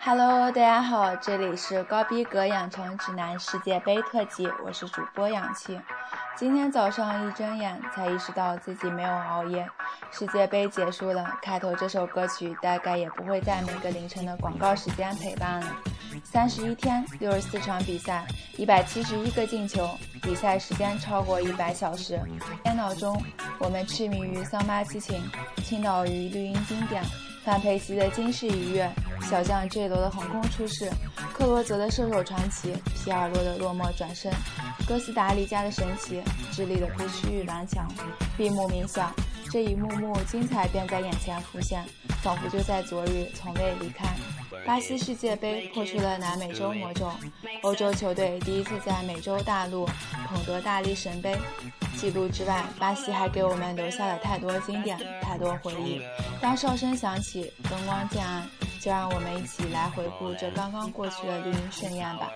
[0.00, 5.80] Hello，大家好，这里是高逼格养成指南世界杯特辑，我是主播氧气。
[6.36, 9.68] 今天早上一睁眼才意识到自己没有熬夜。
[10.12, 15.66] 世界杯结束了，开头这首歌曲大概也不会在每个凌晨的广告时间陪伴了。
[16.22, 18.24] 三十一天，六十四场比赛，
[18.56, 19.90] 一百七十一个进球，
[20.22, 22.20] 比赛时间超过一百小时。
[22.62, 23.20] 电脑中，
[23.58, 25.20] 我们痴迷于桑巴激情，
[25.64, 27.02] 倾倒于绿茵经典。
[27.46, 28.90] 范佩西的惊世一跃，
[29.30, 30.90] 小将 J 罗的横空出世，
[31.32, 34.32] 克罗泽的射手传奇，皮尔洛的落寞转身，
[34.84, 37.86] 哥斯达黎加的神奇，智利的不屈与顽强。
[38.36, 39.14] 闭目冥想，
[39.48, 41.84] 这一幕幕精彩便在眼前浮现，
[42.20, 44.08] 仿佛就在昨日，从未离开。
[44.64, 47.10] 巴西世界杯破除了南美洲魔咒，
[47.62, 49.86] 欧洲球队第一次在美洲大陆
[50.28, 51.36] 捧得大力神杯。
[51.96, 56.00] 记录之外，巴西还给我们留下了太多经典，太多回忆。
[56.40, 58.46] 当哨声响起，灯光渐暗，
[58.80, 62.30] 就让我们一起来回顾这刚刚过去的绿茵盛宴吧。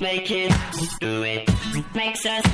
[0.00, 0.52] Make it
[1.00, 1.48] do it
[1.94, 2.44] makes us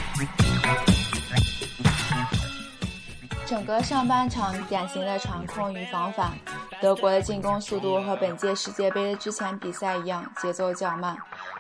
[3.47, 6.33] 整个上半场典型的传控与防反，
[6.81, 11.17] 德国的进攻速度和本届世界杯之前比赛一样，节奏较慢，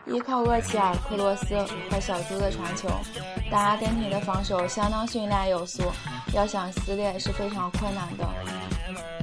[0.06, 1.54] 依靠厄齐尔、克洛斯
[1.90, 2.88] 和小猪的传球，
[3.50, 5.82] 但阿根廷的防守相当训练有素，
[6.32, 8.26] 要想撕裂是非常困难的。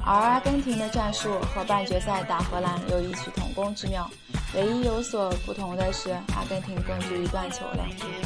[0.05, 4.07] 而阿根廷的战术和半决赛打荷兰有异曲同工之妙。
[4.53, 7.85] 唯一有所不同的是，阿根廷更注意断球了。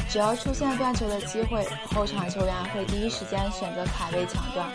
[0.09, 4.68] 只要出现断球的机会，后场球员会第一时间选择卡位抢断。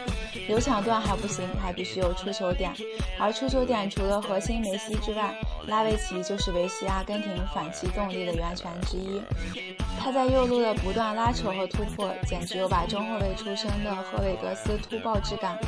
[0.48, 2.72] 有抢断还不行，还必须有出球点。
[3.18, 5.34] 而出球点除了核心梅西之外，
[5.66, 9.20] 拉维奇就是维系阿根廷反击动力的源泉之一。
[9.98, 15.58] 他在右路的不断拉扯和突破，简直有把中后卫出身的赫维格斯突爆之感。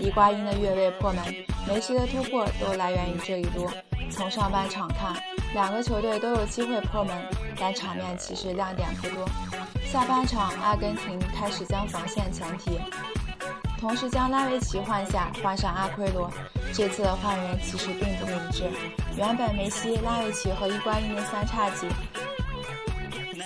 [0.00, 1.24] 伊瓜因的越位破门，
[1.66, 3.68] 梅西的突破都来源于这一路。
[4.10, 5.14] 从上半场看，
[5.54, 7.14] 两个球队都有机会破门，
[7.58, 9.28] 但场面其实亮点不多。
[9.84, 12.80] 下半场，阿根廷开始将防线前提，
[13.78, 16.30] 同时将拉维奇换下，换上阿奎罗。
[16.72, 18.70] 这次的换人其实并不明智。
[19.18, 21.86] 原本梅西、拉维奇和伊瓜因的三叉戟，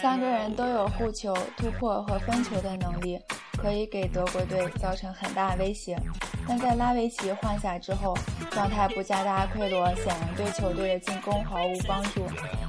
[0.00, 3.19] 三个人都有护球、突破和分球的能力。
[3.56, 5.99] 可以给德国队造成很大威胁，
[6.47, 8.17] 但在拉维奇换下之后，
[8.50, 12.27] 状态不佳的阿奎罗显然对球队的进攻毫无帮助。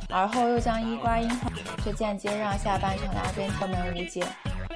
[0.09, 1.51] 而后又将伊瓜因换，
[1.83, 4.23] 这间接让下半场的阿根廷门无解。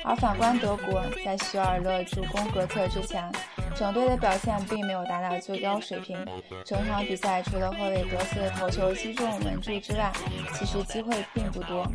[0.04, 3.32] 而反观德国，在希尔勒助攻格策之前，
[3.76, 6.18] 整队的表现并没有达到最高水平。
[6.66, 10.12] 整场比赛除了后卫格斯的头球击中门柱之外，
[10.56, 11.88] 其实机会并不多。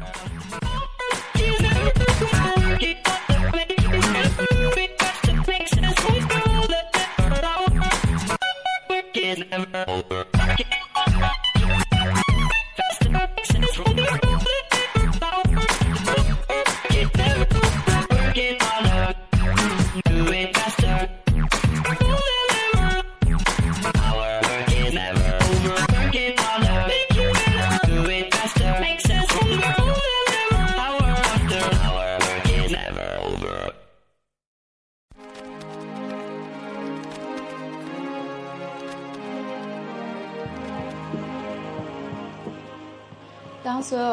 [9.87, 10.86] 当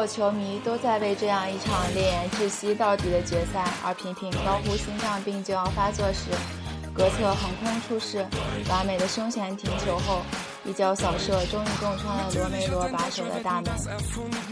[0.04, 6.28] 有球迷都在为这样一场烈焰窒息到底的决赛而频频高呼心脏病就要发作时，
[6.92, 8.26] 格策横空出世，
[8.68, 10.20] 完美的胸前停球后。
[10.66, 13.70] 一脚扫射，终于洞穿了罗梅罗把守的大门。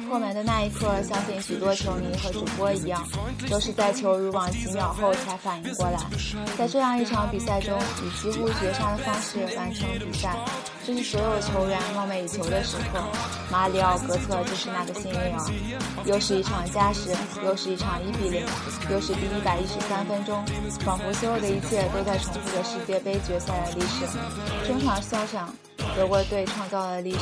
[0.06, 3.02] 破门的那一刻，相信许多球迷和主播一样，
[3.48, 5.98] 都是在球入网几秒后才反应过来。
[6.58, 10.36] 在这样一场比赛中，以几乎绝杀的方式完成比赛，
[10.84, 13.00] 这是所有球员梦寐以求的时刻。
[13.50, 16.02] 马里奥·格策就是那个幸运儿。
[16.04, 17.14] 又是一场加时，
[17.44, 18.44] 又是一场一比零，
[18.90, 20.44] 又是第一百一十三分钟，
[20.84, 24.06] 仿佛所有的一切都在重复着世界杯决赛的历史。
[24.66, 25.54] 中场哨响。
[25.96, 27.18] 德国队创造了历史，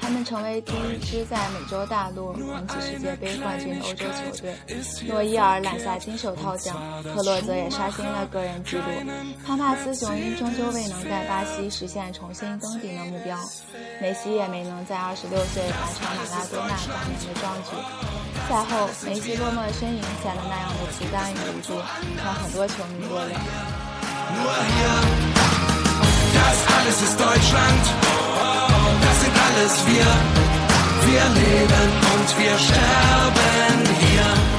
[0.00, 4.54] 他们成为第一支在美洲大陆捧起世界杯冠军的欧洲球队。
[5.08, 8.82] 诺伊尔揽下金手套奖，克洛泽也刷新了个人纪录。
[9.44, 13.38] 潘帕斯雄鹰终究未能在巴西实现重新登顶的目标，
[14.00, 17.70] 梅西也没能在二十六岁完成马拉多纳当年的壮举。
[18.48, 21.74] 赛后，梅西落寞的身影显得那样的孤单与无助，
[22.22, 23.34] 让很多球迷落泪。
[26.44, 27.84] Das alles ist Deutschland.
[29.06, 30.10] Das sind alle alles wir.
[31.06, 34.53] Wir leben und wir sterben hier.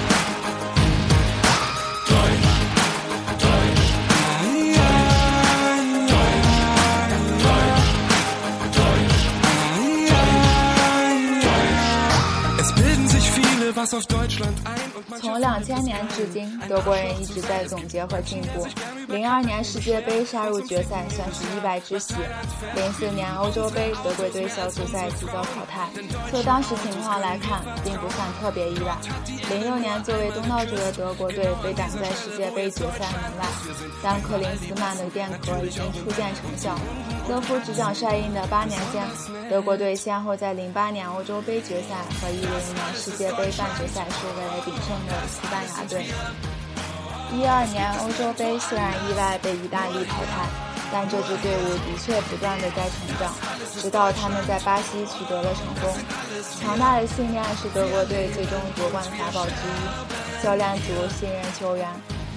[13.85, 18.65] 从两千年至今，德国人一直在总结和进步。
[19.07, 22.15] 零二年世界杯杀入决赛算是意外之喜。
[22.75, 25.87] 零四年欧洲杯，德国队小组赛即遭淘汰，
[26.31, 28.97] 就当时情况来看，并不算特别意外。
[29.49, 33.45] 零六年作为东道主的德国队被挡在世界杯决赛门外，
[34.01, 36.75] 但克林斯曼的变革已经初见成效。
[37.27, 39.03] 德夫执掌帅印的八年间，
[39.49, 46.05] 德国队先后在零八年欧洲杯决赛和一零年世界杯半决赛输给了鼎盛的西班牙队。
[47.33, 50.47] 一二年欧洲杯虽然意外被意大利淘汰，
[50.91, 53.33] 但这支队伍的确不断的在成长，
[53.81, 55.93] 直到他们在巴西取得了成功。
[56.61, 60.43] 强大的信念是德国队最终夺冠法宝之一。
[60.43, 61.89] 教练组信任球员。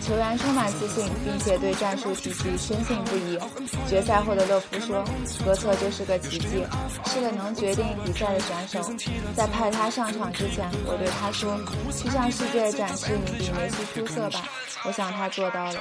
[0.08, 3.38] 球员充满自信，并且对战术体系深信不疑。
[3.86, 5.04] 决赛后的勒夫说
[5.44, 6.64] ：“格策就是个奇迹，
[7.04, 8.90] 是个能决定比赛的选手。
[9.36, 11.60] 在派他上场之前，我对他说
[11.92, 14.40] ：‘去向世界展示你比梅西出色吧。’
[14.88, 15.74] 我想他做到了。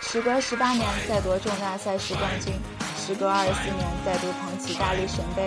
[0.00, 2.54] 时隔十八年再夺重大赛事冠军，
[2.96, 5.44] 时隔二十四年再度捧起大力神杯，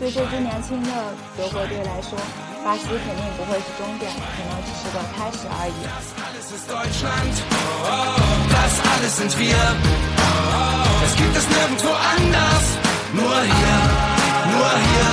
[0.00, 0.90] 对这支年轻的
[1.36, 2.18] 德国队来说。”
[2.66, 5.86] 巴西肯定不会是终点，可能只是个开始而已。
[6.48, 7.34] Das ist Deutschland,
[8.54, 9.62] das alles sind wir.
[11.04, 12.64] Es gibt es nirgendwo anders,
[13.14, 13.78] nur hier,
[14.54, 15.10] nur hier.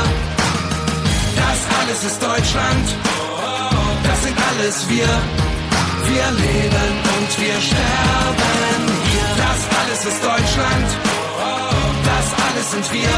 [1.33, 2.85] Das alles ist Deutschland,
[4.03, 5.09] das sind alles wir.
[6.05, 9.29] Wir leben und wir sterben hier.
[9.41, 10.87] Das alles ist Deutschland,
[12.05, 13.15] das alles sind wir.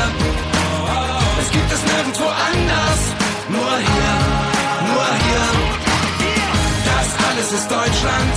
[1.41, 2.99] Es gibt es nirgendwo anders,
[3.49, 3.84] nur hier,
[7.55, 8.31] the stoneshine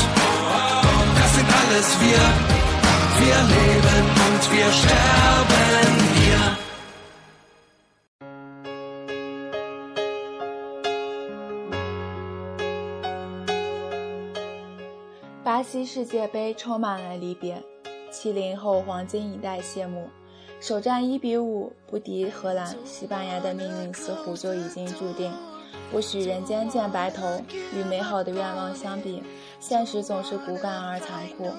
[15.43, 17.61] 巴西世界杯充满了离别，
[18.13, 20.09] 七零后黄金一代谢幕。
[20.61, 25.33] 首战一比五不敌荷兰，西班牙的命运似乎就已经注定。
[25.91, 27.41] 不许人间见白头，
[27.75, 29.23] 与美好的愿望相比，
[29.59, 31.51] 现实总是骨感而残酷。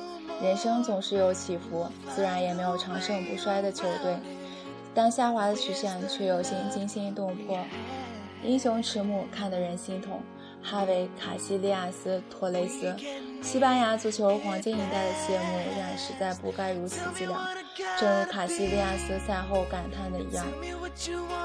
[0.42, 4.16] 人生总是有起伏，自然也没有长盛不衰的球队，
[4.94, 7.58] 但下滑的曲线却有些惊心动魄。
[8.44, 10.22] 英雄迟暮，看得人心痛。
[10.62, 12.94] 哈维·卡西利亚斯·托雷斯，
[13.42, 17.48] 西班牙足球黄金一代的谢幕，然实在不该如此凄凉。
[17.98, 20.46] 正如卡西利亚斯赛后感叹的一样，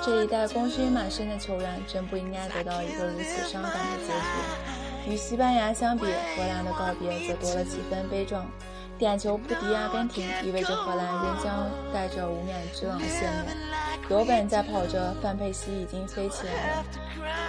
[0.04, 5.12] 这一代功勋满身的球员，真不应该得到一个如此伤感的结局。
[5.12, 8.46] 与西班牙相比，荷兰的告别则多了几分悲壮。
[8.96, 13.48] 点球不敌阿根廷，意味着荷兰仍将带着无冕之朗谢幕。
[14.08, 16.84] 罗本在跑着，范佩西已经飞起来了，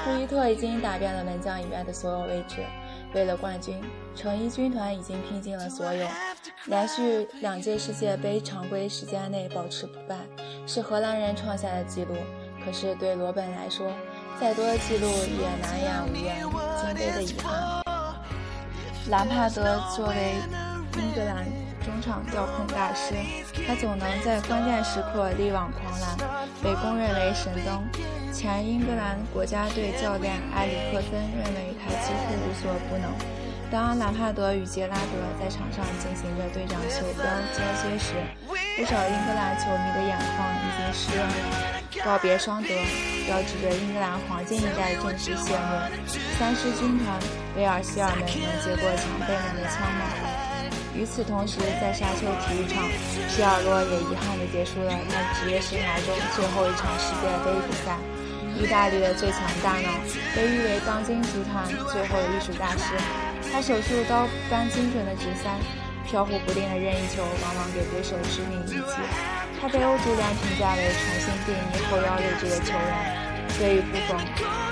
[0.04, 2.64] 库伊特已经打遍了门将以外的所有位置。
[3.16, 3.82] 为了冠军，
[4.14, 6.06] 成衣军团已经拼尽了所有。
[6.66, 10.18] 连续两届世界杯常规时间内保持不败，
[10.68, 12.14] 是荷兰人创下的纪录。
[12.64, 13.90] 可是对罗本来说，
[14.40, 16.42] 再多的记录也难掩无缘
[16.78, 17.82] 金杯的遗憾。
[19.10, 20.36] 兰帕德作为。
[20.98, 21.46] 英格兰
[21.86, 23.14] 中场调控大师，
[23.68, 26.18] 他总能在关键时刻力挽狂澜，
[26.64, 27.86] 被公认为神灯。
[28.34, 33.14] 前英格兰国家队教练埃里克森认为他几乎无所不能。
[33.70, 37.24] 当兰帕德与杰拉德在场上进行着队长袖标
[37.54, 38.14] 交接时，
[38.78, 42.04] 不少英格兰球迷的眼眶已经湿润了。
[42.04, 42.70] 告别双德，
[43.28, 45.62] 标志着英格兰黄金一代正式谢幕。
[46.40, 47.20] 三狮军团，
[47.56, 48.28] 威尔希尔们能
[48.66, 50.55] 接过前辈们的枪吗？
[50.96, 52.88] 与此同时，在沙丘体育场，
[53.28, 58.00] 皮尔洛也遗憾地结束了他职业生涯中最后一场世界杯比赛。
[58.56, 59.92] 意大利的最强大脑，
[60.34, 62.96] 被誉为当今足坛最后的艺术大师。
[63.52, 65.52] 他手术刀般精准的直塞，
[66.08, 68.96] 飘忽不定的任意球往往给对手致命一击。
[69.60, 73.28] 他被欧足联评价为重新定义后腰位置的球员。
[73.60, 74.16] 虽与不逢，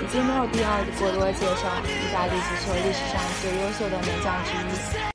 [0.00, 5.13] 已经没有必要过多介绍意大利足球历史上最优秀的门将之一。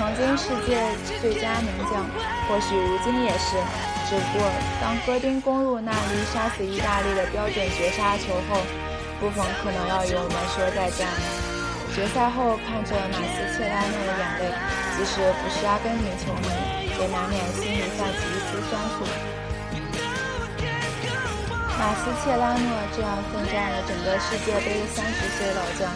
[0.00, 0.80] 曾经世界
[1.20, 2.08] 最佳门将，
[2.48, 3.60] 或许如今也是。
[4.08, 4.48] 只不过，
[4.80, 8.64] 当戈丁攻入那粒杀死意大利的标准绝杀球后，
[9.20, 11.20] 布冯可能要与我们说再见了。
[11.92, 14.48] 决赛后，看着马斯切拉诺的眼泪，
[14.96, 16.48] 即使不是阿根廷球迷，
[16.96, 19.04] 也难免心里泛起一丝酸楚。
[21.76, 22.64] 马斯切拉诺
[22.96, 25.92] 这样奋战了整个世界杯的三十岁老将，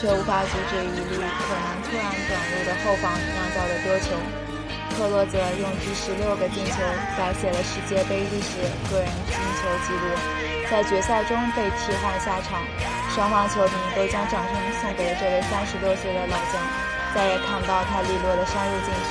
[0.00, 4.14] 却无法阻止一粒可能突然短路的后防酿造的多球。
[4.96, 6.78] 克洛泽用第十六个进球
[7.16, 8.58] 改写了世界杯历史
[8.90, 10.06] 个人进球纪录，
[10.70, 12.62] 在决赛中被替换下场，
[13.14, 16.58] 双方球迷都将掌声送给了这位三十六岁的老将，
[17.14, 19.10] 再也看不到他利落的杀入禁区，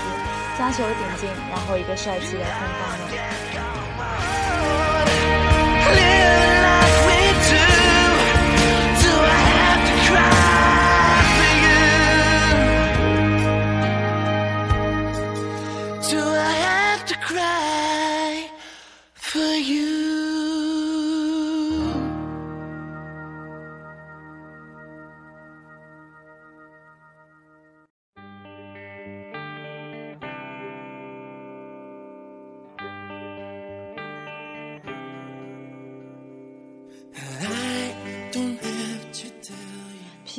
[0.57, 3.46] 将球顶进，然后一个帅气的空翻了。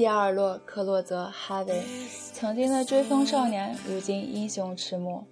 [0.09, 1.83] 皮埃尔洛·克洛泽·哈维，
[2.33, 5.23] 曾经的追风少年，如今英雄迟暮。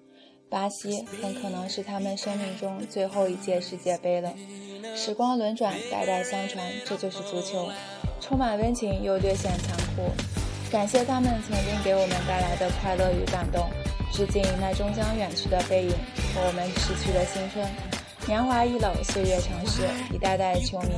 [0.51, 4.35] 巴西很可能是他们生命中最后一届世界杯了。
[4.95, 7.71] 时光轮转，代代相传，这就是足球，
[8.21, 10.13] 充满温情又略显残酷。
[10.71, 13.67] 感谢他们曾经给我们带来的快乐与感动，
[14.13, 15.91] 致敬那终将远去的背影
[16.35, 17.96] 和我们逝去的青春。
[18.27, 20.89] 年华易老，岁月长逝，一代代球迷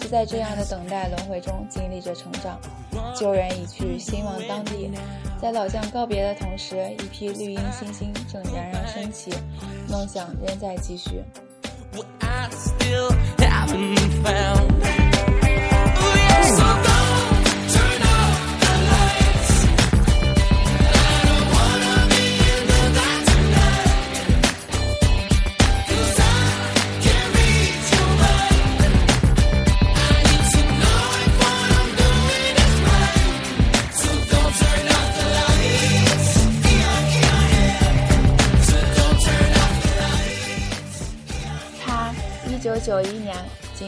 [0.00, 2.60] 就在这样的等待轮回中经历着成长。
[3.18, 4.90] 旧人已去，新王当地。
[5.42, 9.32] 在老将告别的同时，一批绿茵新星正冉冉升起，
[9.90, 11.24] 梦想仍在继续。
[11.92, 15.05] what i feel i feel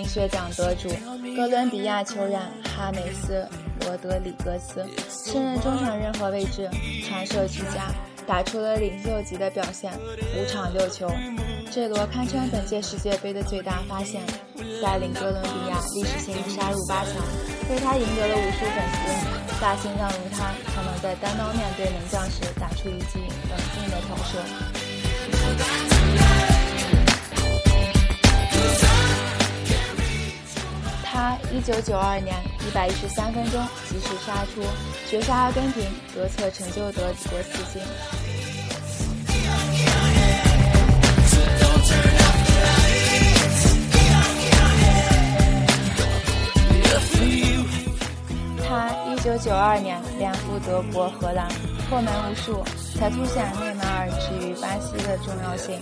[0.08, 0.88] 金靴奖得主
[1.36, 3.46] 哥伦比亚球员哈梅斯·
[3.86, 6.66] 罗德里格斯，胜任中场任何位置，
[7.06, 7.92] 传射俱佳，
[8.26, 11.12] 打出了领袖级的表现，五场六球。
[11.70, 14.22] 这罗堪称本届世界杯的最大发现，
[14.82, 17.12] 带领哥伦比亚历史性杀入八强，
[17.68, 19.12] 为他赢得了无数粉丝。
[19.60, 24.40] 大心脏如他，才能在单刀面对门将时打出一记冷静的投射。
[31.18, 32.32] 他一九九二年
[32.64, 34.62] 一百一十三分钟及时杀出，
[35.10, 35.82] 绝杀阿根廷，
[36.14, 37.82] 得策成就德国四星。
[48.68, 51.48] 他一九九二年两赴德国、荷兰，
[51.90, 52.62] 破门无数，
[52.96, 55.80] 才凸显内马尔置于巴西的重要性。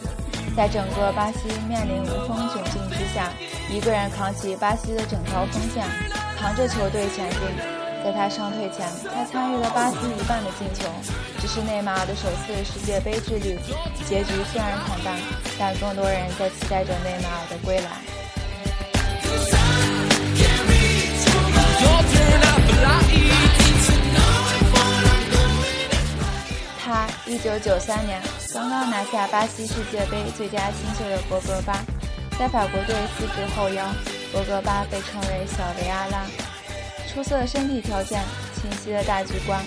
[0.56, 3.30] 在整个巴西面临无风窘境之下，
[3.70, 5.84] 一个人扛起巴西的整条锋线，
[6.38, 7.40] 扛着球队前进。
[8.02, 10.88] 在他伤退前，他参与了巴西一半的进球。
[11.42, 13.58] 这是内马尔的首次世界杯之旅，
[14.08, 15.18] 结局虽然惨淡，
[15.58, 17.90] 但更多人在期待着内马尔的归来。
[26.82, 28.22] 他一九九三年
[28.56, 31.84] 刚刚拿下巴西世界杯最佳新秀的博格巴，
[32.38, 33.84] 在法国队四肢后腰，
[34.32, 36.24] 博格巴被称为“小维阿拉”。
[37.06, 38.18] 出色的身体条件、
[38.54, 39.62] 清晰的大局观，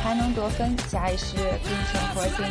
[0.00, 2.46] 还能得分，假以时日并成核心。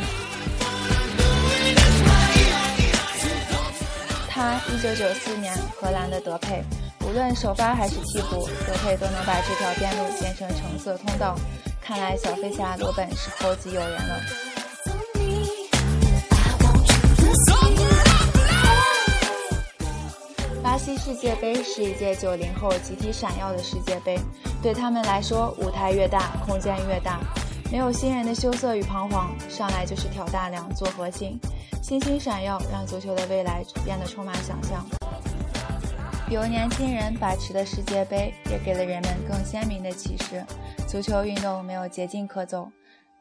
[4.28, 6.62] 他一九九四年荷兰的德佩，
[7.06, 11.34] 无论首发还是替补，德佩都能把这条边路变成橙色通道。
[11.80, 14.20] 看来小飞侠罗本是后继有人了。
[21.10, 24.16] 世界杯是一届九零后集体闪耀的世界杯，
[24.62, 27.18] 对他们来说，舞台越大，空间越大，
[27.68, 31.36] 没有新人的羞涩与彷徨，上来就是挑大梁，做核心，
[31.82, 34.86] 星星闪耀，让足球的未来变得充满想象。
[36.30, 40.46] 由年轻人把持的世界杯，也给了人们更鲜明的启示：
[40.86, 42.70] 足球运动没有捷径可走，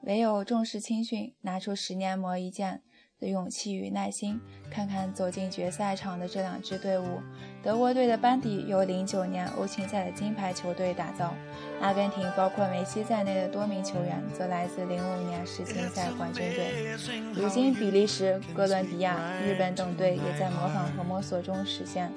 [0.01, 2.84] 唯有重视青训，拿出十年磨一剑
[3.19, 4.39] 的勇气与耐心。
[4.71, 7.19] 看看走进决赛场的这两支队伍，
[7.63, 11.33] 德国队的班底由零九年欧青赛的金牌球队打造，
[11.81, 16.95] 阿根廷包括梅西在内的多名球员则来自零五年世青赛冠军队。
[17.33, 22.11] 如今，比利时、哥伦比亚、日本等队也在模仿和摸索中实现。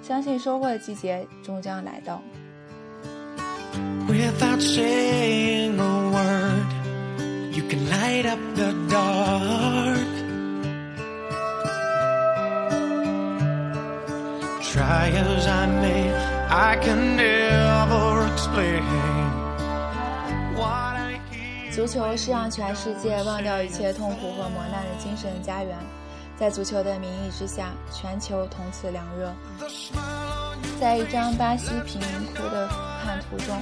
[0.00, 2.22] 相信收获的季节终将来到。
[4.06, 9.95] Without saying a word, you can light up the dark.
[14.86, 16.14] Try as I may,
[16.48, 18.84] I can never explain
[20.54, 21.74] what I hear.
[21.74, 25.76] 足球是让全世界忘掉一切痛苦和磨难的精神家园。
[26.38, 29.34] 在足球的名义之下，全球同此凉热。
[30.80, 32.68] 在一张巴西贫民窟的
[33.02, 33.60] 看图中，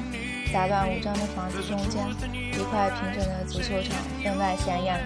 [0.53, 2.07] 杂乱无章的房子中间，
[2.53, 5.01] 一块平整的足球场分外显眼。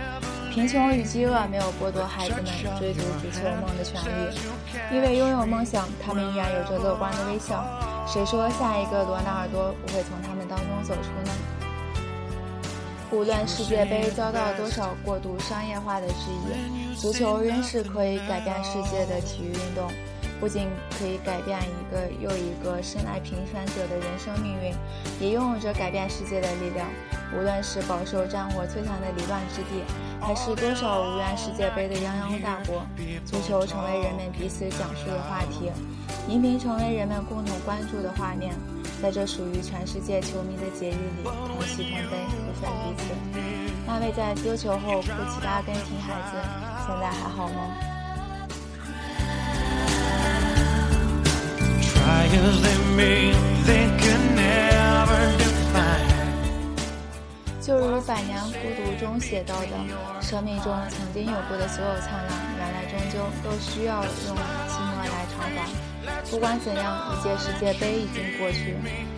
[0.58, 2.44] 贫穷与饥饿没有剥夺孩子们
[2.80, 4.36] 追逐足球梦的权利，
[4.92, 7.64] 因为拥有梦想，他们依然有着乐观的微笑。
[8.08, 11.32] 谁说下一个罗纳尔多不会从他们当中走出呢？
[13.12, 16.14] 无论世界杯遭到多少过度商业化的质
[16.48, 19.88] 疑，足球仍是可以改变世界的体育运动。
[20.40, 20.68] 不仅
[20.98, 24.74] 可以改变一个又一个生来平凡者的人生命运，
[25.20, 26.86] 也拥有着改变世界的力量。
[27.36, 29.82] 无论是饱受战火摧残的离乱之地，
[30.20, 32.86] 还是多少无缘世界杯的泱泱大国，
[33.26, 35.70] 足球成为人们彼此讲述的话题，
[36.28, 38.54] 荧屏成为人们共同关注的画面。
[39.02, 42.16] 在这属于全世界球迷的节日里，同喜同悲，
[42.46, 43.14] 不分彼此。
[43.86, 46.36] 那位在丢球后哭泣的阿根廷孩子，
[46.86, 47.87] 现在还好吗？
[57.60, 59.68] 就如《百年孤独》中写到的，
[60.22, 64.34] 生命中曾经有过的所有灿烂，原来终究都需要用
[64.66, 65.68] 寂寞来偿还。
[66.30, 68.76] 不管怎样，一届世界杯已经过去，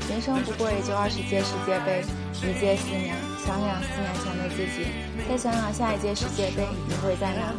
[0.08, 2.04] 人生不过也就二十届世界杯，
[2.42, 3.14] 一届四年。
[3.40, 4.86] 想想四年前的自己，
[5.26, 7.50] 再想想下一届世界杯你会在哪，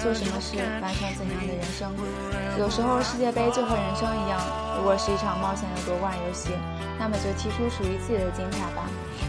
[0.00, 1.92] 做什么事，完成怎样的人生。
[2.58, 4.40] 有时候世界杯就和人生一样，
[4.74, 6.50] 如果是一场冒险的夺冠游戏，
[6.98, 8.88] 那么就踢出属于自己的精彩吧。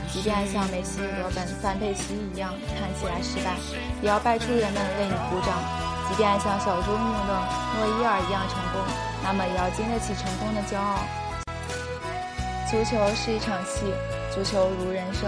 [0.10, 3.54] 即便像梅西、罗本、范佩西一样看起来失败，
[4.02, 5.54] 也要拜出人们为你鼓掌；
[6.10, 7.32] 即便像小猪穆勒、
[7.78, 8.82] 诺伊尔一样成功，
[9.28, 11.04] 那么也要经得起成功的骄傲。
[12.72, 13.92] 足球是一场戏，
[14.34, 15.28] 足球如人生。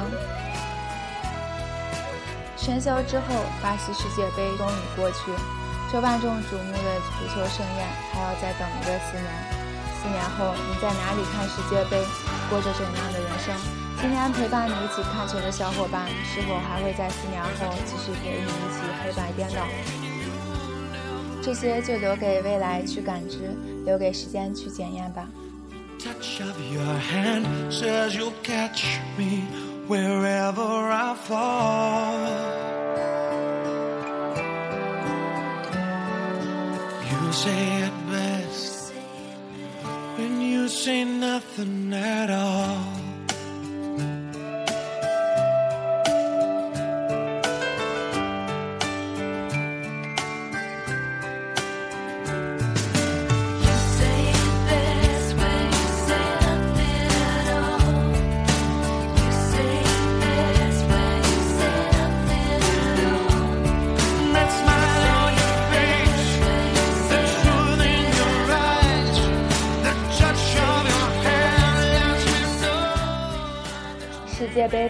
[2.55, 5.35] 喧嚣之后，巴西世界杯终于过去，
[5.91, 9.27] 这万众瞩目的足球盛宴还要再等一个四年。
[10.01, 12.01] 四年后，你在哪里看世界杯，
[12.49, 13.53] 过着怎样的人生？
[13.99, 19.67] 今年陪伴你一起看球的小伙伴，是否还会在四年后继续陪你一起黑白颠倒？
[21.41, 25.27] 这些就留给未来去感知，留给时间去检验吧。
[25.97, 28.83] Touch of your hand says you'll catch
[29.17, 29.43] me
[29.87, 32.27] wherever I fall.
[37.09, 38.93] You say it best
[40.17, 42.98] when you say nothing at all.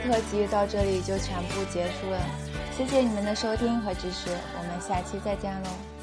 [0.03, 2.19] 特辑到这里就全部结束了，
[2.75, 5.98] 谢谢你们的收听和支持，我们下期再见喽。